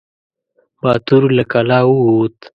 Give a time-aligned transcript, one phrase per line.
[0.81, 2.37] باتور له کلا ووت.